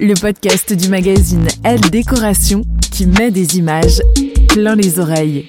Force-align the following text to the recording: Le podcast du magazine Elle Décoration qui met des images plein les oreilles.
Le 0.00 0.14
podcast 0.14 0.72
du 0.72 0.88
magazine 0.88 1.48
Elle 1.64 1.80
Décoration 1.80 2.62
qui 2.92 3.06
met 3.06 3.32
des 3.32 3.58
images 3.58 4.00
plein 4.48 4.76
les 4.76 5.00
oreilles. 5.00 5.44